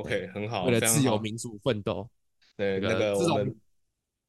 [0.00, 2.08] OK，很好，为了自由民主奋斗。
[2.56, 3.56] 对，那个这种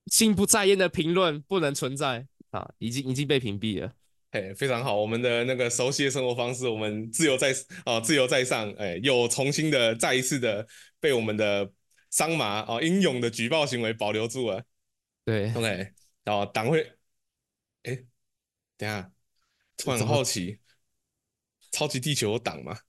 [0.07, 3.93] 心不在焉的评论不能存在啊，已经已经被屏蔽了。
[4.31, 7.53] 哎，非常好，我们的那个熟悉的生活方式，我们自由在
[7.85, 10.67] 啊，自由在上，哎，又重新的再一次的
[10.99, 11.71] 被我们的。
[12.09, 14.63] 桑麻哦，英勇的举报行为保留住了。
[15.25, 15.91] 对，OK，
[16.23, 16.93] 然后党会，
[17.83, 17.95] 哎，
[18.77, 19.11] 等下，
[19.75, 20.57] 突然很好奇，
[21.69, 22.79] 超级地球有党吗？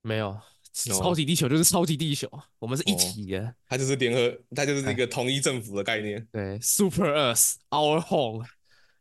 [0.00, 0.40] 没有，
[0.76, 3.54] 超级地球就是超级地球，我们是一体的。
[3.66, 6.26] 它就是联合，它就是一个统一政府的概念。
[6.30, 8.46] 对，Super Earth，Our Home。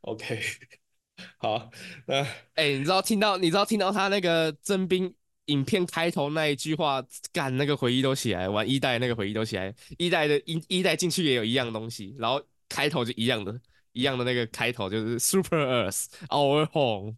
[0.01, 0.39] OK，
[1.37, 1.69] 好，
[2.05, 5.13] 那哎，你知道听到，你知道听到他那个征兵。
[5.47, 13.55] 影片开头那一句话，干那个回忆都起来，玩一代那个回忆都起来，一代的一一代进去也有一样东西，然后开头就一样的，
[13.91, 17.15] 一样的那个开头就是 Super Earth Our Home。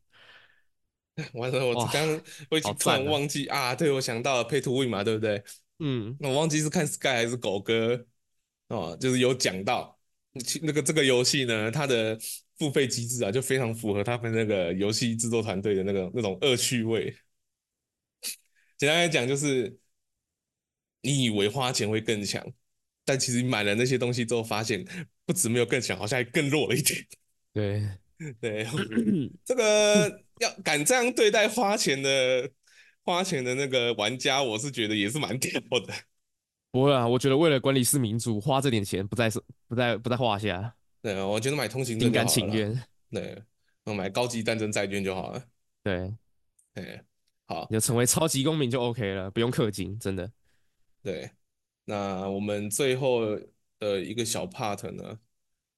[1.34, 5.44] 完了，我刚刚我已经突然忘记啊，啊，对，我想到了 Pay to Win 嘛，对不对？
[5.80, 8.06] 嗯，那我忘记是看 Sky 还是狗哥
[8.70, 9.98] 哦，就是有讲到
[10.62, 12.18] 那个这个游戏呢，它的
[12.60, 17.16] 付费机制啊，就非常符合他们那个游戏制作团队的那个那种恶趣味。
[18.78, 19.76] 简单来讲，就是
[21.02, 22.46] 你以为花钱会更强，
[23.06, 24.86] 但其实你买了那些东西之后，发现
[25.26, 27.04] 不止没有更强，好像还更弱了一点。
[27.54, 27.90] 对
[28.42, 28.66] 对，
[29.46, 32.50] 这个要敢这样对待花钱的
[33.04, 35.94] 花钱的那个玩家，我是觉得也是蛮屌的。
[36.72, 39.30] 不会啊，我觉得为了管理式民主，花这点钱不在
[39.68, 40.76] 不在不在话下。
[41.02, 42.84] 对啊，我觉得买通行证心甘情愿。
[43.10, 43.42] 对，
[43.86, 45.44] 我买高级战争债券就好了。
[45.84, 46.14] 对，
[46.74, 47.02] 对，
[47.46, 50.30] 好，就成为超级公民就 OK 了，不用氪金，真的。
[51.02, 51.32] 对，
[51.86, 53.22] 那我们最后
[53.80, 55.18] 的一个小 part 呢，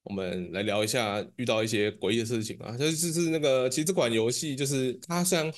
[0.09, 5.49] 我们来聊一下遇到一些诡异的事情啊，就是是那个，其实这款游戏就是它虽然。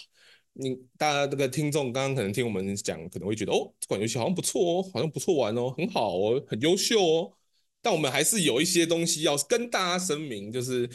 [0.54, 7.32] 你大家这个听众刚刚可能听我们讲，可能会觉得哦，这款游戏好像不错哦，好像不错玩哦，很好哦，很优秀哦。
[7.82, 10.90] 但我们还是有一些东西要跟大家声明，就是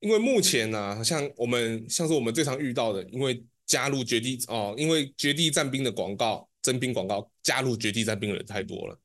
[0.00, 9.00] 因为目前呢、啊，像我们像是我们最常遇到的，因为加入绝地哦，因为绝地战兵的广告征兵广告加入绝地战兵的人太多了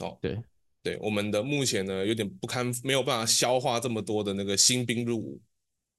[0.00, 0.18] 哦。
[0.20, 0.38] 对
[0.82, 5.40] 对，我们的目前呢有点不堪，没有办法消化这么多的那个新兵入伍。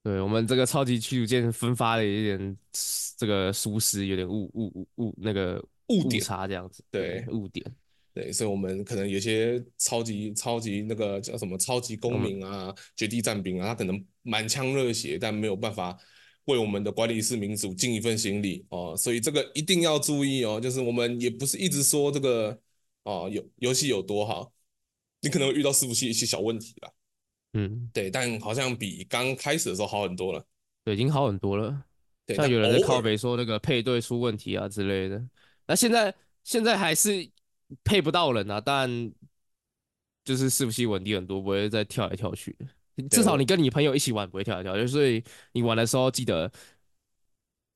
[0.04, 2.58] 对我们这个超级驱逐舰分发的有点
[3.16, 7.66] 这个疏失，有点误误误误那个误点差这样子，对误点，
[8.14, 15.98] 对，所以我们可能有些超级超级那个叫什么超级公民啊、嗯、绝地战兵啊，他可能满腔热血，但没有办法
[16.46, 22.60] 为我们的管理式民主尽一份心力哦，所以这个一定要注意哦，就是我们也不是一直说这个
[23.04, 24.52] 哦游游戏有多好，
[25.24, 26.92] 你可能会遇到伺服器一些小问题啦。
[27.54, 30.46] 嗯，对，但好像比刚开始的时候好很多了。
[30.84, 31.84] 对，已经好很多了。
[32.26, 35.24] 对，像有人在靠北说那个配对出问题啊之类的。
[35.66, 37.30] 那现在现在还是
[37.84, 39.12] 配不到人啊，但
[40.26, 42.56] 就是伺服器稳定很多，不会再跳来跳去。
[43.10, 46.52] 至少你跟你朋友一起玩不会跳来跳去，所以你玩的时候记得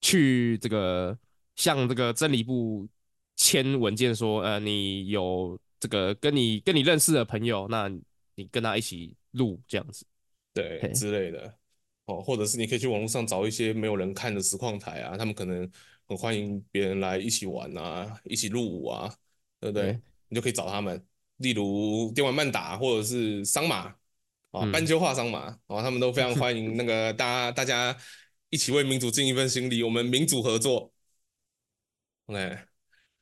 [0.02, 1.18] 去这个
[1.56, 2.88] 向这个真理部
[3.36, 7.88] 签文件说，呃，你有这个跟你跟你认识的朋友，那
[8.36, 9.16] 你跟他一起。
[9.32, 10.04] 录这样子，
[10.52, 11.54] 对之类的
[12.06, 15.70] 哦，或者是你可以去网络上找一些没有人看的实况台啊，他们可能
[16.08, 19.14] 很欢迎别人来一起玩啊，一起入伍啊，
[19.60, 19.92] 对不对？
[19.92, 23.94] 对你就可以找他们，例如电玩慢打或者是桑马
[24.50, 27.96] 啊，斑鸠画桑马哦，他们都非常 欢迎那个大家大家
[28.50, 30.92] 一起为民主尽一份心力，我们民主合作。
[32.26, 32.58] OK，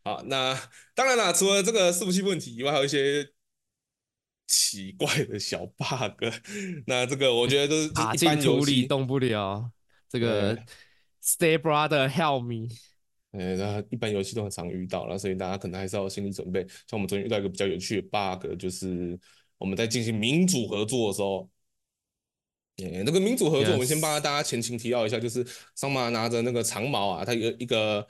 [0.06, 0.58] 好，那
[0.94, 3.30] 当然了，除了这个伺服器问题以外，还有一些。
[4.48, 6.24] 奇怪的小 bug，
[6.86, 9.72] 那这个我觉得都是一般游戏动不了。
[10.08, 10.56] 这个
[11.24, 12.72] Stay Brother Help Me，
[13.32, 16.62] 呃，那一般游戏都很常遇到了，所以大家可能还是要有心理准备。
[16.88, 19.20] 像我们昨天遇到一个比较有趣的 bug，就是
[19.58, 21.50] 我们在进行民主合作的时候，
[22.78, 28.08] 呃，那个民主合作，我们先帮大家前情提要一下，就是桑马拿着那个长矛啊，他有一个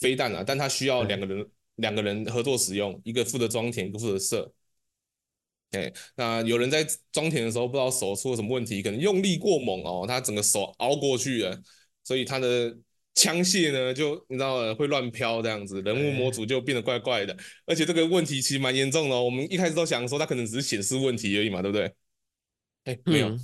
[0.00, 4.52] 飞弹啊，但它需要两个人两个人合作使用，一个负责装填，一个负责射。
[5.72, 11.62] 哎，那有人在装填的时候不知道手出了什么问题，可能用力过猛哦，他整个手凹过去了，
[12.02, 12.76] 所以他的
[13.14, 17.36] 枪械呢就你知道会乱飘这样子，人物模组就变得怪怪的，
[17.66, 19.22] 而且这个问题其实蛮严重的哦。
[19.22, 21.94] 我们一开始都想说他可能只是显示问题而已嘛，对不对？
[22.84, 23.38] 哎，没有，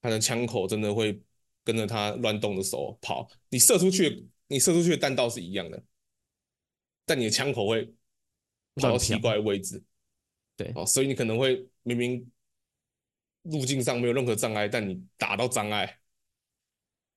[0.00, 1.20] 他的枪口真的会
[1.62, 5.82] 跟着他乱动的手跑，你射出去，你射出去的弹道是一样的，
[7.06, 7.90] 但你的枪口会
[8.74, 9.82] 跑到奇怪的位置。
[10.56, 12.30] 对哦，所以你可能会明明
[13.42, 15.98] 路径上没有任何障碍，但你打到障碍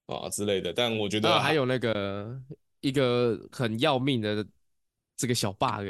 [0.06, 0.72] 啊之类的。
[0.74, 2.42] 但我觉得、啊、还有那个
[2.82, 4.46] 一个很要命的
[5.16, 5.88] 这个小 bug，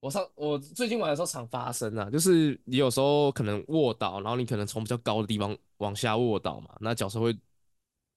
[0.00, 7.36] 我上我最近玩的时候常发生啊，就是你有时候可能卧倒，然后你可能从比较高的地方往下卧倒嘛，那角色会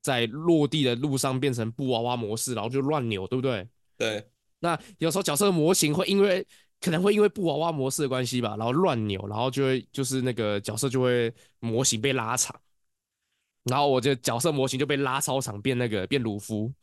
[0.01, 3.68] 在落地的路上变成布娃娃模式，然后就乱扭，对不对？
[4.00, 4.28] 对。
[4.62, 6.45] 那有时候角色模型会因为
[6.82, 12.60] 可能会因为布娃娃模式的关系吧，然后乱扭，然后就会就是那个角色就会模型被拉长，
[13.66, 16.74] 然后我就角色模型就被拉超长，变那个变鲁夫，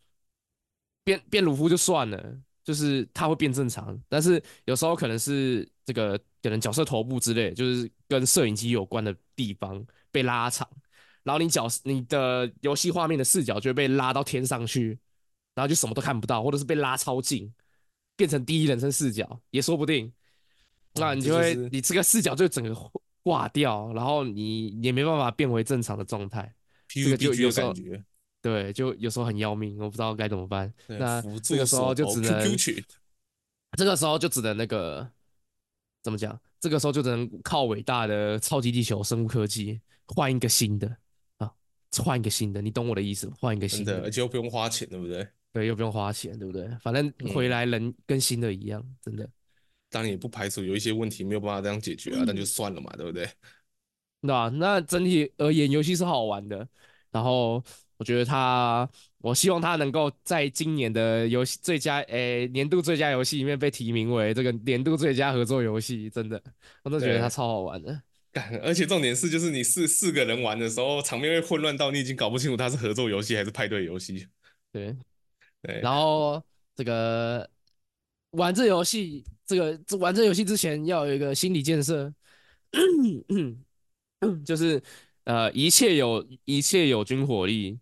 [1.05, 10.69] 变变鲁夫就算了，就是它会变正常，但是有时候可能是这个可能角色头部之类，就是跟摄影机有关的地方被拉长，
[11.23, 14.99] 然后你角你的游戏画面的视角就会被拉到天上去，
[15.57, 17.53] 然后就什么都看不到，或者是被拉超近。
[18.19, 20.11] 变成第一人称视角也说不定，
[20.95, 22.75] 那你就会你这个视角就整个
[23.23, 26.51] 挂掉，然后你也没办法变回正常的状态。
[26.89, 28.03] 这个就有感觉
[28.41, 30.73] 对，就有时候很要命，我不知道该怎么办。
[30.87, 32.57] 那这个时候就只能，
[33.77, 35.07] 这个时候就只能那个
[36.03, 36.41] 怎么讲？
[36.59, 40.97] 这个时候就只能靠伟大的超级地球生物科技换一个新的
[41.37, 41.53] 啊，
[42.03, 43.35] 换一个新的，你懂我的意思吗？
[43.39, 45.29] 换一个新的，而且又不用花钱，对不对？
[45.57, 46.69] 对，又不用花钱，对不对？
[46.83, 49.27] 反正回来人跟新的一样，嗯、真的。
[49.89, 53.27] 当然也不排除有一些问题没有办法这样解决啊，嗯、但就算了嘛，对不对？
[54.21, 56.69] 那、啊、那整体而言，游戏是好玩的。
[57.11, 57.65] 然后
[57.97, 58.87] 我觉得他，
[59.19, 66.11] 我希望他能够在今年的游戏最佳，诶，年度最佳游戏里面被提名为这个年度最佳合作游戏。
[66.11, 66.43] 真的，
[66.83, 68.03] 我都觉得他超好玩的。
[68.63, 74.29] 而且重点是，就是你四四个人玩的时候，场面会混乱到你已经搞不清楚它是合作游戏还是派对游戏。
[74.71, 74.95] 对，
[75.63, 75.81] 对。
[75.81, 76.43] 然后
[76.75, 77.49] 这个
[78.31, 82.13] 玩这游戏，这个玩这游戏之前要有一个心理建设。
[84.45, 84.83] 就是，
[85.25, 87.79] 呃，一切有一切有军火力，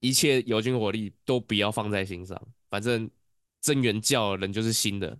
[0.00, 2.40] 一切有军火力都不要放在心上。
[2.70, 3.10] 反正
[3.60, 5.18] 增援叫人就是新的，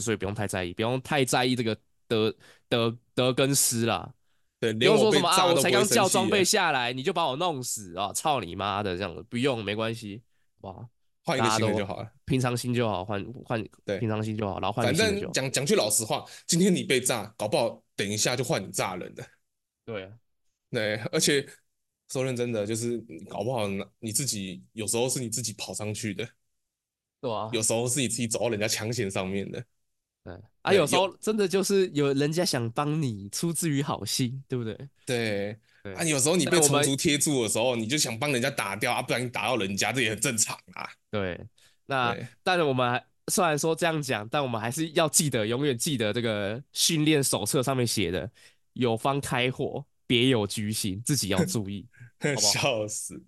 [0.00, 1.76] 所以不用太在意，不用太在意这个
[2.06, 2.34] 德
[2.68, 4.12] 德德根斯啦。
[4.60, 8.12] 对，不用说什么啊，我才刚叫装备下来，你就把我弄死啊！
[8.12, 10.22] 操你妈的，这样子不用，没关系。
[10.66, 10.88] 哇，
[11.24, 14.84] 换一个新的就好了，平常心就好，换换对，平常心就好，然后换。
[14.86, 17.82] 反正讲讲句老实话，今天你被炸，搞不好。
[17.96, 19.26] 等一下就换你炸人的，
[19.86, 20.12] 对啊，
[20.70, 21.48] 对，而且
[22.10, 23.66] 说认真的，就是搞不好
[24.00, 26.28] 你自己有时候是你自己跑上去的，
[27.22, 29.64] 对啊，有时候是你自己走到人家枪线上面的，
[30.24, 30.34] 对。
[30.60, 34.76] 啊，有时候真的就是有人家想帮你，出自于好心，对不对？
[35.06, 35.58] 对，
[35.94, 40.88] 啊，有时候你被虫族贴住的时候，你就想帮人家打掉啊，不然你打到人家，这也很正常啊。
[41.10, 41.40] 对，
[41.86, 43.02] 那但是我们。
[43.28, 48.30] 虽然说这样讲，但我们还是要记得，永远记得这个训练手册上面写的：
[48.74, 51.84] 有方开火，别有居心，自己要注意。
[52.38, 53.20] 笑死！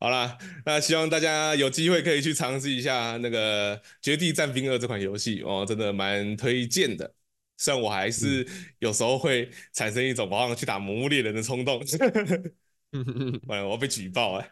[0.00, 7.14] 好啦，那希望大家有机会可以去尝试一下那个《绝地战兵二》这款游戏哦，真的蛮推荐的。
[7.62, 8.46] 虽然我还是
[8.80, 11.80] 有时候会产生一种我想去打《魔物猎人》的冲动。
[13.46, 14.46] 完了，我要被举报了。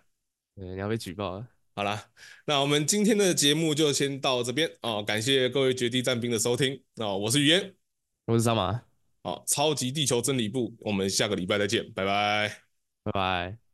[0.54, 1.48] 对，你要被举报了。
[1.74, 2.10] 好啦，
[2.46, 5.02] 那我们今天的节目就先到这边哦。
[5.02, 7.74] 感谢各位绝地战兵的收听哦，我是雨嫣，
[8.26, 8.82] 我是张马，
[9.22, 12.62] 好，超级地球真理部，我们下个礼拜再见，拜拜，
[13.04, 13.69] 拜拜。